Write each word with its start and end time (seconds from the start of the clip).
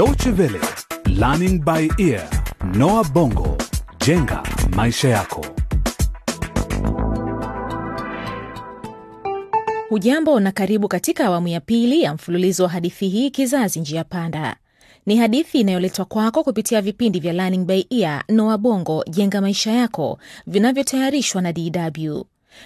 Deutsche 0.00 0.30
Welle, 0.30 0.60
Learning 1.08 1.62
by 1.62 1.86
Ear, 1.98 2.26
Noah 2.74 3.04
Bongo, 3.12 3.56
jenga 4.06 4.42
maisha 4.76 5.08
yako. 5.08 5.46
Hujambo 9.88 10.40
na 10.40 10.52
karibu 10.52 10.88
katika 10.88 11.24
awamu 11.26 11.48
ya 11.48 11.60
pili 11.60 12.02
ya 12.02 12.14
mfululizo 12.14 12.62
wa 12.62 12.68
hadithi 12.68 13.08
hii 13.08 13.30
Kizazi 13.30 13.80
Njia 13.80 14.04
Panda. 14.04 14.56
Ni 15.06 15.16
hadithi 15.16 15.60
inayoletwa 15.60 16.04
kwako 16.04 16.44
kupitia 16.44 16.82
vipindi 16.82 17.20
vya 17.20 17.32
Learning 17.32 17.64
by 17.66 17.84
Ear, 17.90 18.24
Noah 18.28 18.58
Bongo, 18.58 19.04
jenga 19.10 19.40
maisha 19.40 19.72
yako, 19.72 20.18
vinavyotayarishwa 20.46 21.42
na 21.42 21.52
DW. 21.52 22.20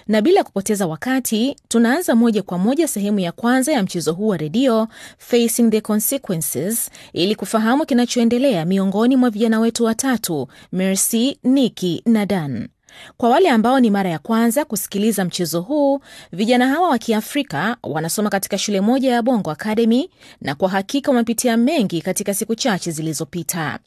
Na 0.08 0.22
bila 0.22 0.44
kupoteza 0.44 0.86
wakati, 0.86 1.56
tunaanza 1.68 2.14
moja 2.14 2.42
kwa 2.42 2.58
moja 2.58 2.88
sehemu 2.88 3.20
ya 3.20 3.32
kwanza 3.32 3.72
ya 3.72 3.82
mchezo 3.82 4.12
huu 4.12 4.28
wa 4.28 4.36
redio 4.36 4.88
Facing 5.18 5.70
the 5.70 5.80
Consequences, 5.80 6.90
ili 7.12 7.34
kufahamu 7.34 7.86
kinachoendelea 7.86 8.64
miongoni 8.64 9.16
mwa 9.16 9.30
vijana 9.30 9.60
wetu 9.60 9.84
watatu, 9.84 10.48
Mercy, 10.72 11.38
Nikki 11.44 12.02
na 12.06 12.26
Dan. 12.26 12.68
Kwa 13.16 13.28
wale 13.30 13.48
ambao 13.50 13.80
ni 13.80 13.90
mara 13.90 14.10
ya 14.10 14.18
kwanza 14.18 14.64
kusikiliza 14.64 15.24
mchezo 15.24 15.60
huu, 15.60 16.00
vijana 16.32 16.68
hawa 16.68 16.88
wa 16.88 16.98
Kiafrika 16.98 17.76
wanasoma 17.82 18.30
katika 18.30 18.58
shule 18.58 18.80
moja 18.80 19.12
ya 19.12 19.22
Bongo 19.22 19.50
Academy 19.50 20.10
na 20.40 20.54
kwa 20.54 20.68
hakika 20.68 21.10
wamepitia 21.10 21.56
mengi 21.56 22.02
katika 22.02 22.34
siku 22.34 22.54
chache 22.54 22.90
zilizopita. 22.90 23.78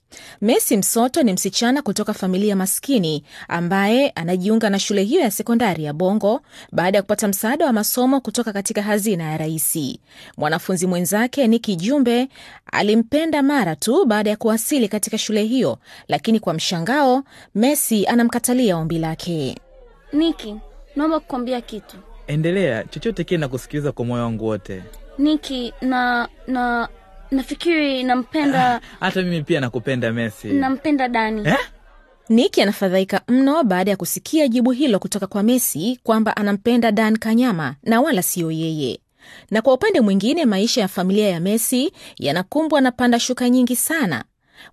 Messi 0.42 0.78
Msoto 0.78 1.24
ni 1.24 1.34
msichana 1.34 1.82
kutoka 1.82 2.14
familia 2.14 2.56
maskini 2.56 3.24
ambaye 3.48 4.10
anajiunga 4.10 4.70
na 4.70 4.80
shule 4.80 5.04
hiyo 5.04 5.22
ya 5.22 5.32
sekondari 5.32 5.84
ya 5.84 5.94
Bongo 5.94 6.42
baada 6.72 6.98
ya 6.98 7.02
kupata 7.02 7.28
msaada 7.28 7.66
wa 7.66 7.74
masomo 7.74 8.22
kutoka 8.22 8.54
katika 8.54 8.82
hazina 8.82 9.24
ya 9.32 9.38
raisi. 9.38 10.00
Mwanafunzi 10.38 10.88
mwenzake 10.88 11.48
Niki 11.48 11.76
Jumbe 11.76 12.28
alimpenda 12.72 13.44
mara 13.44 13.76
tu 13.76 14.06
baada 14.06 14.30
ya 14.30 14.36
kuwasili 14.36 14.88
katika 14.88 15.18
shule 15.18 15.44
hiyo, 15.44 15.78
lakini 16.08 16.40
kwa 16.40 16.53
mshangao 16.53 17.24
Messi 17.56 18.08
anamkatalia 18.08 18.78
ombi 18.78 18.97
lake. 18.98 19.58
Niki, 20.14 20.56
naomba 20.95 21.20
kukwambia 21.20 21.62
kitu. 21.62 21.98
Endelea, 22.28 22.84
chochote 22.84 23.23
kile 23.23 23.38
nakusikiliza 23.38 23.92
kwa 23.92 24.06
moyo 24.06 24.23
wangu 24.23 24.45
wote. 24.45 24.84
Niki, 25.17 25.73
na 25.81 26.30
na 26.48 26.90
nafikiri 27.31 28.03
nampenda 28.03 28.81
Hata 29.00 29.22
mimi 29.22 29.44
pia 29.44 29.59
nakupenda 29.59 30.14
mesi 30.14 30.48
nampenda 30.48 31.08
Dani. 31.08 31.48
Eh? 31.48 31.58
Niki 32.30 32.62
anafadhaika 32.62 33.22
mno 33.28 33.64
baada 33.64 33.92
ya 33.92 33.98
kusikia 33.98 34.48
jibu 34.48 34.72
hilo 34.72 35.00
kutoka 35.00 35.28
kwa 35.28 35.44
mesi 35.44 36.00
kwamba 36.03 36.38
anampenda 36.38 36.92
Dan 36.92 37.18
Kanyama 37.18 37.75
na 37.84 38.02
wala 38.02 38.22
siyo 38.22 38.52
yeye. 38.52 39.00
Na 39.52 39.62
kwa 39.62 39.73
upande 39.73 40.02
mwingine, 40.02 40.45
maisha 40.45 40.81
ya 40.81 40.88
familia 40.88 41.30
ya 41.30 41.40
mesi 41.40 41.92
yanakumbwa 42.18 42.81
na 42.81 42.92
panda 42.92 43.20
shuka 43.20 43.50
nyingi 43.50 43.75
sana. 43.75 44.23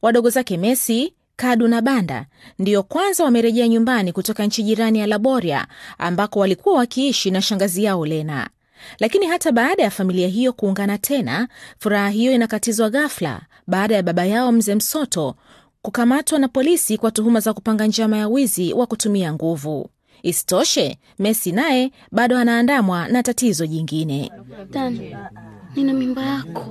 Wadogo 0.03 0.31
zake 0.31 0.57
Messi, 0.57 1.15
Kadu 1.37 1.69
na 1.69 1.83
Banda 1.83 2.27
ndiyo 2.59 2.83
kwanza 2.83 3.25
wamerejea 3.25 3.69
nyumbani 3.69 4.13
kutoka 4.13 4.47
nchi 4.47 4.63
jirani 4.63 4.99
ya 4.99 5.07
Laboria 5.07 5.67
ambako 5.99 6.39
walikuwa 6.41 6.77
wakiishi 6.79 7.31
na 7.31 7.43
shangazi 7.43 7.85
yao 7.85 8.07
Lena. 8.07 8.51
Lakini 8.99 9.27
hata 9.27 9.53
baada 9.53 9.83
ya 9.83 9.91
familia 9.91 10.29
hiyo 10.29 10.53
kuungana 10.53 10.99
tena, 10.99 11.49
furaha 11.79 12.09
hiyo 12.09 12.33
inakatizwa 12.33 12.91
ghafla 12.91 13.41
baada 13.67 13.95
ya 13.95 14.03
baba 14.03 14.25
yao 14.25 14.53
mzee 14.53 14.75
Msoto 14.75 15.35
kukamatwa 15.83 16.39
na 16.39 16.49
polisi 16.49 16.99
kwa 16.99 17.11
tuhuma 17.11 17.41
za 17.41 17.53
kupanga 17.55 17.87
njama 17.87 18.17
ya 18.17 18.29
wizi 18.29 18.73
wa 18.73 18.87
kutumia 18.87 19.33
nguvu. 19.33 19.91
Isitoshe, 20.25 20.99
Messi 21.19 21.53
naye 21.53 21.91
bado 22.13 22.39
anaandamwa 22.39 23.09
na 23.09 23.23
tatizo 23.23 23.67
jingine. 23.67 24.31
Dani, 24.71 25.17
nina 25.77 25.93
mimba 25.93 26.23
yako. 26.23 26.67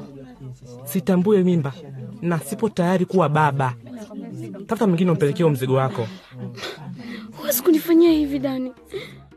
Sitambue 0.86 1.44
mimba 1.44 1.74
na 2.22 2.40
sipo 2.40 2.70
tayari 2.70 3.06
kuwa 3.06 3.30
baba. 3.30 3.74
Tafuta 4.68 4.88
mwingine 4.88 5.12
umpelekee 5.12 5.44
mzigo 5.44 5.74
wako. 5.74 6.08
Huwezi 7.38 7.62
kunifanyia 7.64 8.12
hivi 8.12 8.40
Dani. 8.40 8.72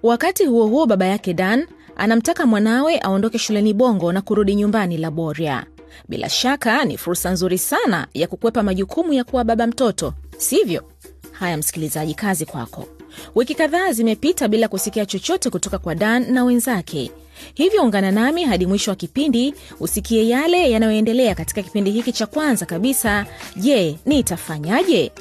Wakati 0.03 0.45
huo 0.47 0.67
huo, 0.67 0.87
baba 0.87 1.07
yake 1.07 1.35
Dan 1.35 1.67
anamtaka 1.97 2.47
mwanawe 2.47 2.99
aondoke 2.99 3.39
shuleni 3.39 3.75
Bongo 3.75 4.13
na 4.13 4.23
kurudi 4.23 4.55
nyumbani 4.55 4.97
Laboria. 4.97 5.67
Bila 6.09 6.29
shaka 6.29 6.85
ni 6.85 6.99
fursa 6.99 7.31
nzuri 7.31 7.59
sana 7.59 8.07
ya 8.15 8.27
kukwepa 8.29 8.63
majukumu 8.63 9.13
ya 9.13 9.25
kuwa 9.25 9.45
baba 9.45 9.67
mtoto, 9.67 10.15
sivyo? 10.39 10.85
Haya 11.33 11.57
msikilizaji, 11.57 12.15
kazi 12.15 12.47
kwako. 12.47 12.87
Wiki 13.35 13.55
kadhaa 13.55 13.93
zimepita 13.93 14.49
bila 14.49 14.69
kusikia 14.69 15.07
chochote 15.07 15.51
kutoka 15.51 15.79
kwa 15.79 15.95
Dan 15.95 16.33
na 16.33 16.45
wenzake, 16.45 17.11
hivyo 17.55 17.83
ungana 17.83 18.11
nami 18.11 18.45
hadi 18.45 18.67
mwisho 18.67 18.91
wa 18.91 18.97
kipindi 18.97 19.55
usikie 19.81 20.29
yale 20.29 20.71
yanayoendelea 20.71 21.35
katika 21.35 21.63
kipindi 21.63 21.91
hiki 21.91 22.13
cha 22.13 22.27
kwanza 22.27 22.67
kabisa. 22.67 23.27
Je, 23.57 23.97
nitafanyaje? 24.07 25.13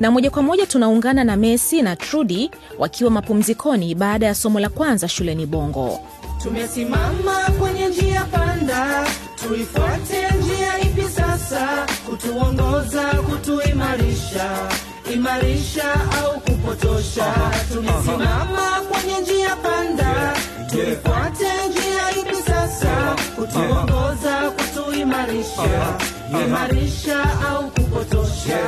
Na 0.00 0.10
moja 0.10 0.30
kwa 0.30 0.42
moja 0.42 0.66
tunaungana 0.66 1.24
na 1.24 1.36
Messi 1.36 1.82
na 1.82 1.96
Trudi 1.96 2.50
wakiwa 2.78 3.10
mapumzikoni 3.10 3.94
baada 3.94 4.26
ya 4.26 4.34
somo 4.34 4.60
la 4.60 4.68
kwanza 4.68 5.08
shuleni 5.08 5.46
Bongo. 5.46 6.00
Tumesimama 6.42 7.50
kwenye 7.60 7.86
njia 7.88 8.24
panda, 8.24 9.06
tuifuate 9.48 10.28
njia 10.40 10.80
ipi 10.80 11.02
sasa? 11.02 11.86
Kutuongoza, 12.10 13.02
kutuimarisha, 13.02 14.68
imarisha 15.14 15.94
au 16.22 16.40
kupotosha? 16.40 17.34
Tumesimama 17.72 18.80
kwenye 18.90 19.20
njia 19.20 19.56
panda, 19.56 20.34
tuifuate 20.70 21.68
njia 21.68 22.10
ipi 22.22 22.36
sasa? 22.36 23.16
Kutuongoza, 23.36 24.50
kutuimarisha, 24.50 25.98
imarisha 26.46 27.22
au 27.50 27.70
kupotosha? 27.70 28.58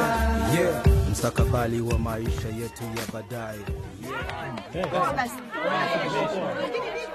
mstakabali 1.12 1.80
wa 1.80 1.98
maisha 1.98 2.48
yetu 2.48 2.82
ya 2.84 3.12
baadaye 3.12 3.58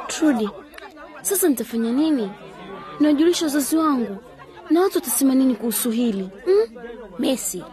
Trudi, 0.08 0.50
sasa 1.22 1.50
nitafanya 1.50 1.92
nini? 1.92 2.32
Nawajulisha 3.00 3.46
wazazi 3.46 3.78
wangu 3.78 4.18
na 4.70 4.82
watu 4.82 4.96
watasema 4.98 5.36
nini 5.36 5.56
kuhusu 5.56 5.92
hili 5.92 6.30
hmm? 6.46 6.78
Messi, 7.20 7.64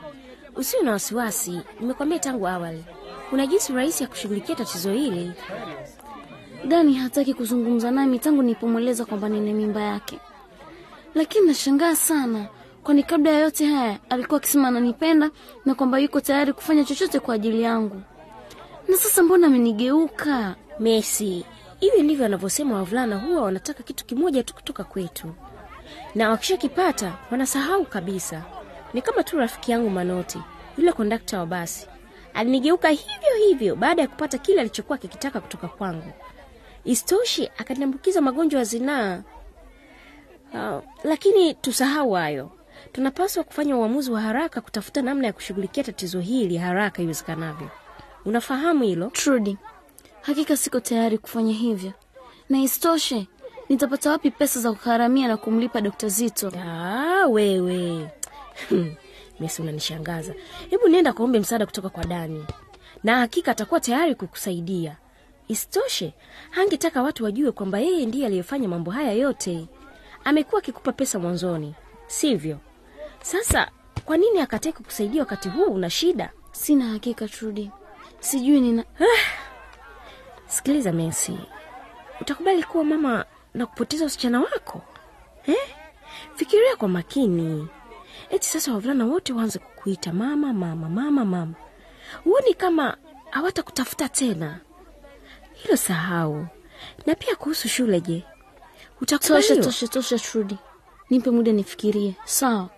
usiwe 0.56 0.82
na 0.82 0.90
wasiwasi. 0.92 1.60
Nimekwambia 1.80 2.18
tangu 2.18 2.48
awali, 2.48 2.84
kuna 3.30 3.46
jinsi 3.46 3.72
rahisi 3.72 4.02
ya 4.02 4.08
kushughulikia 4.08 4.54
tatizo 4.56 4.92
hili. 4.92 5.32
Dani 6.68 6.94
hataki 6.94 7.34
kuzungumza 7.34 7.90
nami 7.90 8.18
tangu 8.18 8.42
nilipomweleza 8.42 9.04
kwamba 9.04 9.28
nina 9.28 9.52
mimba 9.52 9.80
yake, 9.80 10.18
lakini 11.14 11.46
nashangaa 11.46 11.96
sana, 11.96 12.46
kwani 12.82 13.02
kabla 13.02 13.30
ya 13.30 13.40
yote 13.40 13.66
haya 13.66 13.98
alikuwa 14.10 14.36
akisema 14.40 14.68
ananipenda 14.68 15.30
na 15.64 15.74
kwamba 15.74 15.98
yuko 15.98 16.20
tayari 16.20 16.52
kufanya 16.52 16.84
chochote 16.84 17.20
kwa 17.20 17.34
ajili 17.34 17.62
yangu, 17.62 18.02
na 18.88 18.96
sasa 18.96 19.22
mbona 19.22 19.46
amenigeuka? 19.46 20.54
Messi, 20.80 21.44
hivi 21.80 22.02
ndivyo 22.02 22.22
wanavyosema 22.22 22.76
wavulana, 22.76 23.16
huwa 23.16 23.42
wanataka 23.42 23.82
kitu 23.82 24.04
kimoja 24.04 24.42
tu 24.42 24.54
kutoka 24.54 24.84
kwetu, 24.84 25.34
na 26.14 26.30
wakishakipata 26.30 27.12
wanasahau 27.30 27.84
kabisa. 27.84 28.42
Ni 28.94 29.02
kama 29.02 29.22
tu 29.22 29.38
rafiki 29.38 29.72
yangu 29.72 29.90
Manoti, 29.90 30.38
yule 30.78 30.92
kondakta 30.92 31.38
wa 31.38 31.46
basi, 31.46 31.86
alinigeuka 32.34 32.88
hivyo 32.88 33.34
hivyo 33.48 33.76
baada 33.76 34.02
ya 34.02 34.08
kupata 34.08 34.38
kile 34.38 34.60
alichokuwa 34.60 34.98
kikitaka 34.98 35.40
kutoka 35.40 35.68
kwangu. 35.68 36.12
istoshi 36.84 37.50
akaniambukiza 37.58 38.20
magonjwa 38.20 38.58
ya 38.58 38.64
zinaa. 38.64 39.22
Uh, 40.54 40.82
lakini 41.04 41.54
tusahau 41.54 42.12
hayo. 42.12 42.50
Tunapaswa 42.92 43.44
kufanya 43.44 43.76
uamuzi 43.76 44.10
wa 44.10 44.20
haraka 44.20 44.60
kutafuta 44.60 45.02
namna 45.02 45.26
ya 45.26 45.32
kushughulikia 45.32 45.84
tatizo 45.84 46.20
hili 46.20 46.56
haraka 46.56 47.02
iwezekanavyo. 47.02 47.68
Unafahamu 48.24 48.82
hilo? 48.84 49.06
Trudi, 49.06 49.58
hakika 50.22 50.56
siko 50.56 50.80
tayari 50.80 51.18
kufanya 51.18 51.52
hivyo, 51.52 51.92
na 52.48 52.58
istoshe 52.60 53.26
nitapata 53.68 54.10
wapi 54.10 54.30
pesa 54.30 54.60
za 54.60 54.72
kugharamia 54.72 55.28
na 55.28 55.36
kumlipa 55.36 55.80
dokta 55.80 56.08
Zito? 56.08 56.52
Ah, 56.64 57.26
wewe 57.26 58.08
Messi 59.40 59.62
unanishangaza. 59.62 60.34
Hebu 60.70 60.88
nenda 60.88 61.12
kaombe 61.12 61.38
msaada 61.38 61.66
kutoka 61.66 61.88
kwa 61.88 62.04
Dani, 62.04 62.44
na 63.04 63.16
hakika 63.18 63.50
atakuwa 63.50 63.80
tayari 63.80 64.14
kukusaidia. 64.14 64.96
Isitoshe, 65.48 66.14
hangetaka 66.50 67.02
watu 67.02 67.24
wajue 67.24 67.52
kwamba 67.52 67.78
yeye 67.78 68.06
ndiye 68.06 68.26
aliyefanya 68.26 68.68
mambo 68.68 68.90
haya 68.90 69.12
yote. 69.12 69.66
Amekuwa 70.24 70.58
akikupa 70.62 70.92
pesa 70.92 71.18
mwanzoni, 71.18 71.74
sivyo? 72.06 72.58
Sasa 73.22 73.70
kwa 74.04 74.16
nini 74.16 74.40
akatae 74.40 74.72
kukusaidia 74.72 75.20
wakati 75.22 75.48
huu 75.48 75.64
una 75.64 75.90
shida? 75.90 76.30
Sina 76.52 76.84
hakika 76.88 77.28
Trudi, 77.28 77.70
sijui 78.20 78.60
nina 78.60 78.84
Sikiliza 80.46 80.92
Messi, 80.92 81.38
utakubali 82.20 82.62
kuwa 82.62 82.84
mama 82.84 83.24
na 83.54 83.66
kupoteza 83.66 84.04
usichana 84.04 84.40
wako 84.40 84.82
eh? 85.46 85.56
Fikiria 86.34 86.76
kwa 86.76 86.88
makini. 86.88 87.68
Eti 88.30 88.46
sasa 88.46 88.72
wavulana 88.72 89.04
wote 89.06 89.32
waanze 89.32 89.58
kukuita 89.58 90.12
mama 90.12 90.52
mama 90.52 90.88
mama 90.88 91.24
mama, 91.24 91.54
huoni 92.24 92.54
kama 92.54 92.96
hawatakutafuta 93.30 94.08
tena? 94.08 94.60
Hilo 95.54 95.76
sahau. 95.76 96.46
Na 97.06 97.14
pia 97.14 97.36
kuhusu 97.36 97.68
shule, 97.68 98.00
je, 98.00 98.24
tosha 99.06 99.42
shudi 99.42 99.60
tosha 99.60 99.88
tosha 99.88 100.18
Trudi, 100.18 100.58
nipe 101.10 101.30
muda 101.30 101.52
nifikirie. 101.52 102.14
Sawa, 102.24 102.68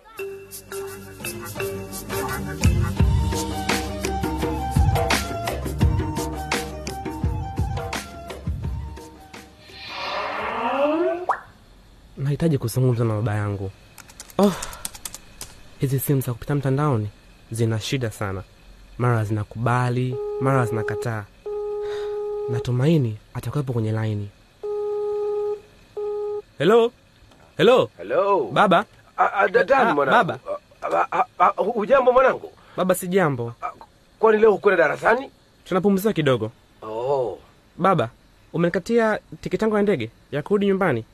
nahitaji 12.17 12.57
kuzungumza 12.57 13.05
na 13.05 13.13
baba 13.13 13.35
yangu 13.35 13.71
oh, 14.37 14.51
hizi 15.79 15.99
simu 15.99 16.21
za 16.21 16.33
kupita 16.33 16.55
mtandaoni 16.55 17.09
zina 17.51 17.79
shida 17.79 18.11
sana 18.11 18.43
mara 18.97 19.23
zinakubali 19.23 20.15
mara 20.41 20.65
zinakataa 20.65 21.25
natumaini 22.49 23.17
atakuwepo 23.33 23.73
kwenye 23.73 23.91
laini 23.91 24.29
helo 26.57 26.91
helo 27.57 27.89
Hello. 27.97 28.49
baba 28.53 28.85
Ah, 29.21 29.33
ah, 29.33 29.47
dadani 29.47 29.93
mwanangu. 29.93 30.33
baba. 30.81 31.17
Hujambo 31.55 32.11
mwanangu? 32.11 32.51
baba 32.77 32.95
si 32.95 33.07
jambo 33.07 33.53
Kwani 34.19 34.37
leo 34.41 34.51
hukwenda 34.51 34.83
darasani? 34.83 35.31
tunapumzika 35.65 36.13
kidogo 36.13 36.51
Oh. 36.81 37.37
baba 37.77 38.09
umenikatia 38.53 39.19
tiketi 39.41 39.63
yangu 39.63 39.75
ya 39.75 39.81
ndege 39.81 40.09
ya 40.31 40.41
kurudi 40.41 40.65
nyumbani 40.65 41.05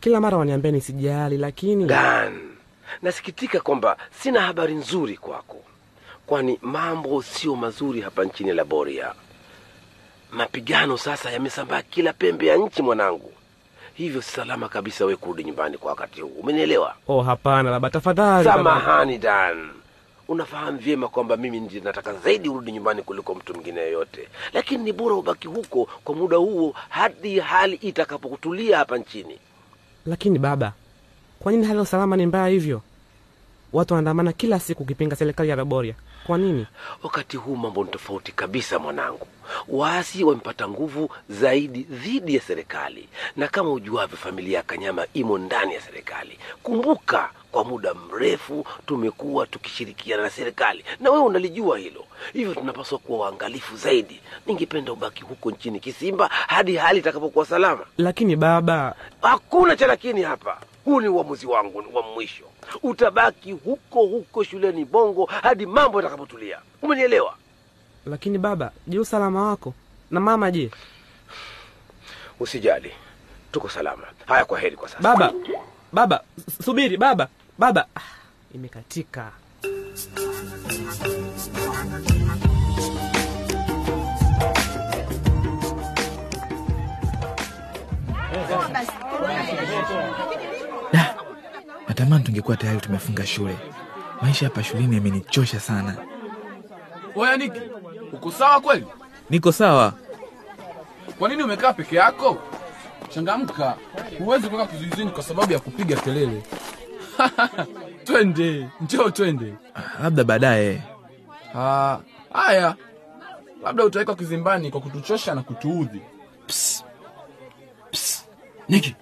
kila 0.00 0.20
mara 0.20 0.36
waniambia 0.36 0.70
nisijali 0.70 1.36
lakini 1.38 1.84
Dan, 1.84 2.40
nasikitika 3.02 3.60
kwamba 3.60 3.96
sina 4.20 4.40
habari 4.40 4.74
nzuri 4.74 5.16
kwako, 5.16 5.62
kwani 6.26 6.58
mambo 6.62 7.22
sio 7.22 7.56
mazuri 7.56 8.00
hapa 8.00 8.24
nchini 8.24 8.52
Laboria. 8.52 9.12
Mapigano 10.32 10.98
sasa 10.98 11.30
yamesambaa 11.30 11.82
kila 11.82 12.12
pembe 12.12 12.46
ya 12.46 12.56
nchi 12.56 12.82
mwanangu, 12.82 13.32
hivyo 13.94 14.22
si 14.22 14.30
salama 14.30 14.68
kabisa 14.68 15.04
we 15.04 15.16
kurudi 15.16 15.44
nyumbani 15.44 15.78
kwa 15.78 15.90
wakati 15.90 16.20
huu. 16.20 16.28
Umenielewa? 16.40 16.94
oh 17.08 17.22
hapana 17.22 17.70
baba 17.70 17.90
tafadhali. 17.90 18.44
Samahani 18.48 19.18
Dan, 19.18 19.70
unafahamu 20.28 20.78
vyema 20.78 21.08
kwamba 21.08 21.36
mimi 21.36 21.60
ndiye 21.60 21.80
nataka 21.82 22.14
zaidi 22.14 22.48
urudi 22.48 22.72
nyumbani 22.72 23.02
kuliko 23.02 23.34
mtu 23.34 23.54
mwingine 23.54 23.80
yoyote, 23.80 24.28
lakini 24.52 24.84
ni 24.84 24.92
bora 24.92 25.14
ubaki 25.14 25.48
huko 25.48 25.88
kwa 26.04 26.14
muda 26.14 26.36
huo 26.36 26.74
hadi 26.88 27.40
hali 27.40 27.76
itakapokutulia 27.76 28.78
hapa 28.78 28.98
nchini. 28.98 29.38
lakini 30.06 30.38
baba 30.38 30.72
kwa 31.38 31.52
nini 31.52 31.64
hali 31.66 31.76
ya 31.76 31.82
usalama 31.82 32.16
ni 32.16 32.26
mbaya 32.26 32.46
hivyo 32.46 32.82
watu 33.72 33.94
wanaandamana 33.94 34.32
kila 34.32 34.60
siku 34.60 34.82
ukipinga 34.82 35.16
serikali 35.16 35.48
ya 35.50 35.56
laboria 35.56 35.94
kwa 36.26 36.38
nini 36.38 36.66
Wakati 37.02 37.36
huu 37.36 37.56
mambo 37.56 37.84
ni 37.84 37.90
tofauti 37.90 38.32
kabisa 38.32 38.78
mwanangu. 38.78 39.26
Waasi 39.68 40.24
wamepata 40.24 40.68
nguvu 40.68 41.10
zaidi 41.30 41.82
dhidi 41.82 42.34
ya 42.34 42.40
serikali, 42.40 43.08
na 43.36 43.48
kama 43.48 43.70
ujuavyo, 43.72 44.16
familia 44.16 44.56
ya 44.58 44.62
Kanyama 44.62 45.06
imo 45.14 45.38
ndani 45.38 45.74
ya 45.74 45.80
serikali. 45.80 46.38
Kumbuka, 46.62 47.30
kwa 47.52 47.64
muda 47.64 47.94
mrefu 47.94 48.66
tumekuwa 48.86 49.46
tukishirikiana 49.46 50.22
na 50.22 50.30
serikali, 50.30 50.84
na 51.00 51.10
wewe 51.10 51.22
unalijua 51.24 51.78
hilo. 51.78 52.04
Hivyo 52.32 52.54
tunapaswa 52.54 52.98
kuwa 52.98 53.18
waangalifu 53.18 53.76
zaidi. 53.76 54.20
Ningependa 54.46 54.92
ubaki 54.92 55.22
huko 55.22 55.50
nchini 55.50 55.80
Kisimba 55.80 56.28
hadi 56.32 56.76
hali 56.76 56.98
itakapokuwa 56.98 57.46
salama. 57.46 57.86
lakini 57.98 58.36
baba 58.36 58.94
Hakuna 59.22 59.76
cha 59.76 59.86
lakini 59.86 60.22
hapa. 60.22 60.60
Huu 60.86 61.00
ni 61.00 61.08
uamuzi 61.08 61.46
wangu 61.46 61.84
wa 61.92 62.02
mwisho. 62.02 62.44
Utabaki 62.82 63.52
huko 63.52 64.06
huko 64.06 64.44
shuleni 64.44 64.84
Bongo 64.84 65.24
hadi 65.24 65.66
mambo 65.66 65.98
yatakapotulia. 65.98 66.58
Umenielewa? 66.82 67.34
lakini 68.06 68.38
baba 68.38 68.72
je 68.86 68.98
usalama 68.98 69.42
wako 69.48 69.74
na 70.10 70.20
mama 70.20 70.50
je 70.50 70.70
Usijali, 72.40 72.92
tuko 73.52 73.68
salama. 73.68 74.02
Haya, 74.26 74.44
kwa 74.44 74.58
heri 74.60 74.76
kwa 74.76 74.88
sasa. 74.88 75.02
baba 75.02 75.32
baba 75.92 76.22
subiri 76.64 76.96
baba 76.96 77.28
baba 77.58 77.86
ah, 77.96 78.00
imekatika 78.54 79.32
natamani 92.06 92.24
tungekuwa 92.24 92.56
tayari 92.56 92.80
tumefunga 92.80 93.26
shule. 93.26 93.56
Maisha 94.22 94.46
hapa 94.46 94.62
shuleni 94.62 94.94
yamenichosha 94.96 95.60
sana. 95.60 95.96
Oya 97.14 97.36
Niki, 97.36 97.60
uko 98.12 98.32
sawa 98.32 98.60
kweli? 98.60 98.86
niko 99.30 99.52
sawa. 99.52 99.92
Kwa 101.18 101.28
nini 101.28 101.42
umekaa 101.42 101.72
peke 101.72 101.96
yako? 101.96 102.38
Changamka, 103.08 103.76
huwezi 104.18 104.48
kuweka 104.48 104.66
kizuizini 104.72 105.10
kwa 105.10 105.22
sababu 105.22 105.52
ya 105.52 105.58
kupiga 105.58 105.96
kelele. 105.96 106.42
twende, 108.04 108.68
njoo 108.80 109.10
twende. 109.10 109.54
labda 110.02 110.24
baadaye. 110.24 110.82
Ah, 111.54 111.98
Haya, 112.32 112.76
labda 113.62 113.84
utawekwa 113.84 114.16
kizimbani 114.16 114.70
kwa 114.70 114.80
kutuchosha 114.80 115.34
na 115.34 115.42
kutuudhi. 115.42 116.00
Niki, 118.68 118.96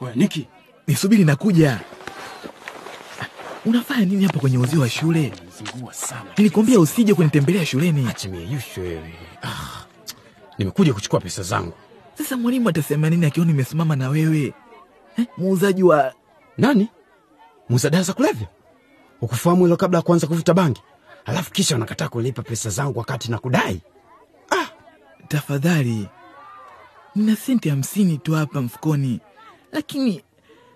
oya 0.00 0.14
Niki, 0.14 0.48
nisubiri 0.86 1.24
nakuja 1.24 1.80
unafanya 3.64 4.04
nini 4.04 4.24
hapa 4.24 4.40
kwenye 4.40 4.58
uzio 4.58 4.80
wa 4.80 4.88
shule 4.88 5.20
nilikuambia 5.20 6.32
nilikwambia 6.38 6.80
usije 6.80 7.14
kunitembelea 7.14 7.66
shuleni 7.66 8.08
Acha 8.08 8.28
mieyusho 8.28 8.80
wewe. 8.80 9.14
Ah, 9.42 9.84
nimekuja 10.58 10.94
kuchukua 10.94 11.20
pesa 11.20 11.42
zangu. 11.42 11.72
sasa 12.18 12.36
mwalimu 12.36 12.68
atasema 12.68 13.10
nini 13.10 13.26
akiona 13.26 13.50
nimesimama 13.50 13.96
na 13.96 14.08
wewe 14.08 14.54
eh, 15.18 15.26
muuzaji 15.36 15.82
wa 15.82 16.14
Nani? 16.58 16.88
Muuza 17.68 17.90
dawa 17.90 18.04
za 18.04 18.12
kulevya? 18.12 18.48
Ukufahamu 19.20 19.64
hilo 19.64 19.76
kabla 19.76 19.98
ya 19.98 20.02
kuanza 20.02 20.26
kuvuta 20.26 20.54
bangi, 20.54 20.82
alafu 21.24 21.50
kisha 21.52 21.76
unakataa 21.76 22.08
kulipa 22.08 22.42
pesa 22.42 22.70
zangu 22.70 22.98
wakati 22.98 23.30
na 23.30 23.38
kudai? 23.38 23.80
tafadhali 25.28 26.08
nina 27.14 27.36
senti 27.36 27.68
hamsini 27.68 28.18
tu 28.18 28.32
hapa 28.34 28.62
mfukoni 28.62 29.20
lakini 29.72 30.22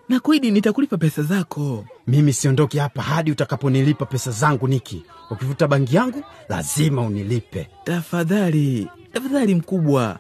nakuidi 0.09 0.51
nitakulipa 0.51 0.97
pesa 0.97 1.23
zako. 1.23 1.85
Mimi 2.07 2.33
siondoki 2.33 2.79
hapa 2.79 3.03
hadi 3.03 3.31
utakaponilipa 3.33 4.07
pesa 4.07 4.31
zangu. 4.31 4.69
Niki, 4.69 5.05
ukivuta 5.31 5.69
bangi 5.69 5.97
yangu 5.97 6.23
lazima 6.49 7.03
unilipe. 7.03 7.69
tafadhali 7.85 8.89
tafadhali 9.13 9.55
mkubwa. 9.55 10.19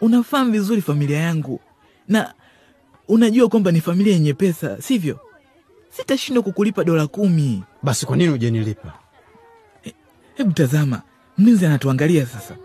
Unafahamu 0.00 0.52
vizuri 0.52 0.82
familia 0.82 1.18
yangu. 1.20 1.60
Na 2.08 2.34
unajua 3.08 3.48
kwamba 3.48 3.72
ni 3.72 3.80
familia 3.80 4.12
yenye 4.12 4.34
pesa 4.34 4.82
sivyo? 4.82 5.20
Sitashindwa 5.90 6.42
kukulipa 6.42 6.84
dola 6.84 7.06
kumi. 7.06 7.62
Basi 7.82 8.06
kwa 8.06 8.16
nini 8.16 8.30
hujanilipa? 8.30 8.92
hebu 10.34 10.52
tazama. 10.52 11.02
Mlinzi 11.38 11.66
anatuangalia 11.66 12.26
sasa. 12.26 12.56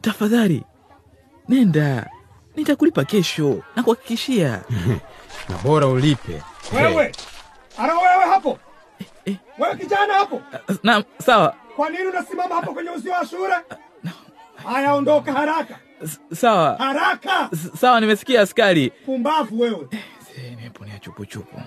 Tafadhali 0.00 0.62
nenda 1.48 2.10
nitakulipa 2.56 3.04
kesho 3.04 3.58
na 3.76 3.82
kuhakikishia. 3.82 4.60
Na 5.48 5.56
bora 5.64 5.86
ulipe. 5.86 6.42
Wewe! 6.76 7.12
Ara 7.78 7.94
wewe 7.94 8.24
hapo? 8.24 8.58
Wewe 9.58 9.76
kijana 9.76 10.14
hapo, 10.14 10.42
na 10.82 11.04
sawa. 11.24 11.54
Kwa 11.76 11.90
nini 11.90 12.06
unasimama 12.06 12.54
hapo 12.54 12.72
kwenye 12.74 12.90
uzio 12.90 13.12
wa 13.12 13.26
shule? 13.26 13.54
Haya, 14.64 14.94
ondoka 14.94 15.32
haraka. 15.32 15.78
Sawa. 16.34 16.76
Haraka, 16.78 17.50
sawa 17.80 18.00
nimesikia 18.00 18.40
askari. 18.40 18.90
Pumbavu 18.90 19.60
wewe. 19.60 19.88
nimeponea 20.50 20.98
chupuchupu 20.98 21.60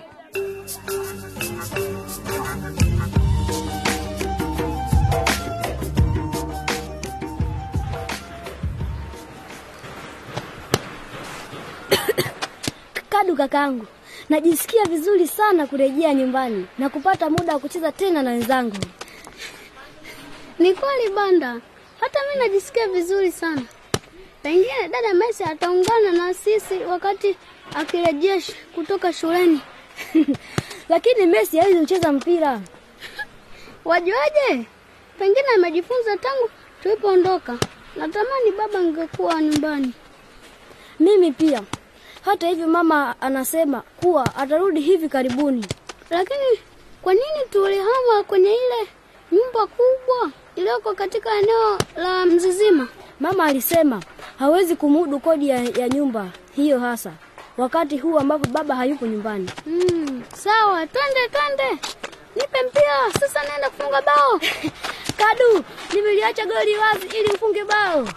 Kadu 13.26 13.36
kakaangu, 13.36 13.86
najisikia 14.28 14.84
vizuri 14.84 15.26
sana 15.28 15.66
kurejea 15.66 16.14
nyumbani 16.14 16.66
na 16.78 16.88
kupata 16.88 17.30
muda 17.30 17.52
wa 17.52 17.58
kucheza 17.58 17.92
tena 17.92 18.22
na 18.22 18.30
wenzangu. 18.30 18.76
Ni 20.58 20.74
kweli 20.74 21.10
Banda, 21.14 21.60
hata 22.00 22.18
mi 22.28 22.38
najisikia 22.40 22.88
vizuri 22.88 23.32
sana. 23.32 23.62
Pengine 24.42 24.88
dada 24.90 25.14
Messi 25.14 25.44
ataungana 25.44 26.12
na 26.12 26.34
sisi 26.34 26.74
wakati 26.74 27.36
akirejea 27.74 28.42
kutoka 28.74 29.12
shuleni. 29.12 29.60
Lakini 30.88 31.26
Messi 31.26 31.58
hawezi 31.58 31.78
kucheza 31.80 32.12
mpira. 32.12 32.60
Wajuaje? 33.84 34.66
Pengine 35.18 35.48
amejifunza 35.54 36.16
tangu 36.16 36.50
tulipoondoka. 36.82 37.58
Natamani 37.96 38.50
baba 38.58 38.78
angekuwa 38.78 39.42
nyumbani. 39.42 39.92
Mimi 41.00 41.32
pia. 41.32 41.62
Hata 42.26 42.48
hivyo, 42.48 42.66
mama 42.68 43.14
anasema 43.20 43.80
kuwa 43.80 44.36
atarudi 44.36 44.80
hivi 44.80 45.08
karibuni. 45.08 45.66
Lakini 46.10 46.58
kwa 47.02 47.14
nini 47.14 47.40
tulihama 47.50 48.22
kwenye 48.26 48.48
ile 48.50 48.88
nyumba 49.32 49.66
kubwa 49.66 50.30
iliyoko 50.56 50.94
katika 50.94 51.30
eneo 51.34 51.78
la 51.96 52.26
Mzizima? 52.26 52.88
Mama 53.20 53.44
alisema 53.44 54.02
hawezi 54.38 54.76
kumudu 54.76 55.18
kodi 55.20 55.48
ya, 55.48 55.58
ya 55.62 55.88
nyumba 55.88 56.28
hiyo 56.56 56.80
hasa. 56.80 57.12
wakati 57.56 57.98
huu 57.98 58.18
ambapo 58.18 58.46
baba 58.50 58.74
hayupo 58.76 59.06
nyumbani. 59.06 59.50
Mm, 59.66 60.22
sawa, 60.34 60.86
twende 60.86 61.28
twende, 61.28 61.82
nipe 62.36 62.62
mpira 62.68 63.12
sasa, 63.20 63.42
naenda 63.48 63.70
kufunga 63.70 64.02
bao. 64.02 64.40
Kadu, 65.20 65.64
nimeliacha 65.94 66.46
goli 66.46 66.76
wazi 66.78 67.06
ili 67.18 67.30
ufunge 67.34 67.64
bao. 67.64 68.08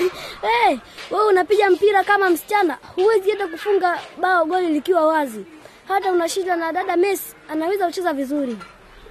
hey, 0.66 0.78
wewe 1.10 1.26
unapiga 1.26 1.70
mpira 1.70 2.04
kama 2.04 2.30
msichana, 2.30 2.78
huwezi 2.96 3.30
hata 3.30 3.46
kufunga 3.46 3.98
bao 4.20 4.44
goli 4.44 4.68
likiwa 4.68 5.06
wazi. 5.06 5.44
Hata 5.88 6.12
unashinda 6.12 6.56
na 6.56 6.72
dada 6.72 6.96
Messi, 6.96 7.34
anaweza 7.48 7.86
kucheza 7.86 8.12
vizuri. 8.12 8.56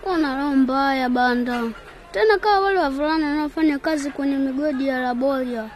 Una 0.05 0.37
roho 0.37 0.55
mbaya 0.55 1.09
Banda, 1.09 1.63
tena 2.11 2.37
kama 2.37 2.59
wale 2.59 2.79
wavulana 2.79 3.27
wanaofanya 3.27 3.79
kazi 3.79 4.11
kwenye 4.11 4.35
migodi 4.37 4.87
ya 4.87 4.99
laboria. 4.99 5.69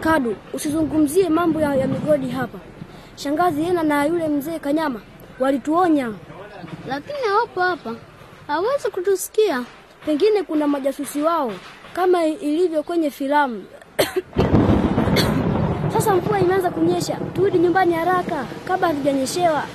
Kadu, 0.00 0.36
usizungumzie 0.52 1.28
mambo 1.28 1.60
ya, 1.60 1.74
ya 1.74 1.86
migodi 1.86 2.28
hapa. 2.28 2.58
Shangazi 3.16 3.62
Ena 3.62 3.82
na 3.82 4.04
yule 4.04 4.28
mzee 4.28 4.58
Kanyama 4.58 5.00
walituonya, 5.38 6.12
lakini 6.88 7.18
hawapo 7.28 7.60
hapa, 7.60 7.94
hawezi 8.46 8.88
kutusikia. 8.90 9.64
Pengine 10.06 10.42
kuna 10.42 10.66
majasusi 10.68 11.22
wao 11.22 11.52
kama 11.92 12.24
ilivyo 12.26 12.82
kwenye 12.82 13.10
filamu. 13.10 13.64
Sasa 15.92 16.14
mvua 16.14 16.40
imeanza 16.40 16.70
kunyesha, 16.70 17.16
turudi 17.34 17.58
nyumbani 17.58 17.94
haraka 17.94 18.46
kabla 18.64 18.88
hatujanyeshewa. 18.88 19.64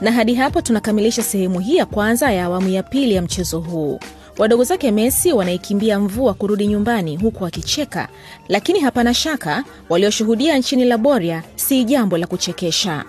na 0.00 0.12
hadi 0.12 0.34
hapo 0.34 0.60
tunakamilisha 0.62 1.22
sehemu 1.22 1.60
hii 1.60 1.76
ya 1.76 1.86
kwanza 1.86 2.32
ya 2.32 2.44
awamu 2.44 2.68
ya 2.68 2.82
pili 2.82 3.14
ya 3.14 3.22
mchezo 3.22 3.60
huu. 3.60 4.00
Wadogo 4.38 4.64
zake 4.64 4.90
messi 4.90 5.32
wanaikimbia 5.32 6.00
mvua 6.00 6.34
kurudi 6.34 6.66
nyumbani 6.66 7.16
huku 7.16 7.44
wakicheka. 7.44 8.08
Lakini 8.48 8.80
hapana 8.80 9.14
shaka 9.14 9.64
walioshuhudia 9.88 10.58
nchini 10.58 10.84
laboria 10.84 11.42
si 11.56 11.84
jambo 11.84 12.18
la 12.18 12.26
kuchekesha 12.26 13.04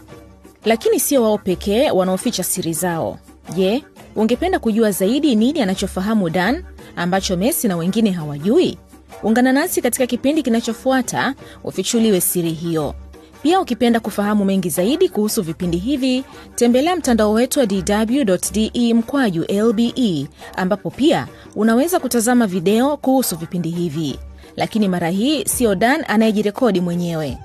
lakini 0.67 0.99
sio 0.99 1.23
wao 1.23 1.37
pekee 1.37 1.91
wanaoficha 1.91 2.43
siri 2.43 2.73
zao. 2.73 3.19
Je 3.55 3.83
ungependa 4.15 4.59
kujua 4.59 4.91
zaidi 4.91 5.35
nini 5.35 5.61
anachofahamu 5.61 6.29
dan 6.29 6.63
ambacho 6.95 7.37
messi 7.37 7.67
na 7.67 7.77
wengine 7.77 8.11
hawajui? 8.11 8.77
Ungana 9.23 9.51
nasi 9.51 9.81
katika 9.81 10.07
kipindi 10.07 10.43
kinachofuata 10.43 11.33
ufichuliwe 11.63 12.21
siri 12.21 12.51
hiyo. 12.51 12.95
Pia 13.43 13.59
ukipenda 13.61 13.99
kufahamu 13.99 14.45
mengi 14.45 14.69
zaidi 14.69 15.09
kuhusu 15.09 15.41
vipindi 15.43 15.77
hivi 15.77 16.23
tembelea 16.55 16.95
mtandao 16.95 17.31
wetu 17.33 17.59
wa 17.59 17.65
dw.de 17.65 18.93
mkwaju 18.93 19.43
lbe 19.49 20.27
ambapo 20.57 20.89
pia 20.89 21.27
unaweza 21.55 21.99
kutazama 21.99 22.47
video 22.47 22.97
kuhusu 22.97 23.35
vipindi 23.35 23.69
hivi. 23.69 24.19
Lakini 24.55 24.87
mara 24.87 25.09
hii 25.09 25.45
sio 25.45 25.75
dan 25.75 26.05
anayejirekodi 26.07 26.81
mwenyewe. 26.81 27.37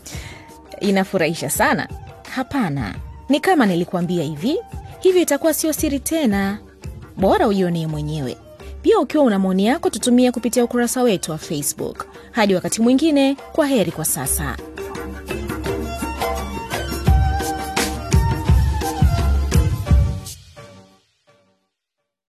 Inafurahisha 0.80 1.50
sana 1.50 1.88
hapana. 2.36 2.94
Ni 3.28 3.40
kama 3.40 3.66
nilikuambia 3.66 4.24
hivi. 4.24 4.58
Hivyo 5.00 5.22
itakuwa 5.22 5.54
sio 5.54 5.72
siri 5.72 5.98
tena. 6.00 6.58
Bora 7.16 7.48
ujionee 7.48 7.86
mwenyewe. 7.86 8.36
Pia 8.82 8.98
ukiwa 8.98 9.24
una 9.24 9.38
maoni 9.38 9.66
yako 9.66 9.90
tutumie 9.90 10.32
kupitia 10.32 10.64
ukurasa 10.64 11.02
wetu 11.02 11.30
wa 11.30 11.38
facebook. 11.38 12.04
Hadi 12.30 12.54
wakati 12.54 12.82
mwingine 12.82 13.36
kwa 13.52 13.66
heri 13.66 13.92
kwa 13.92 14.04
sasa 14.04 14.56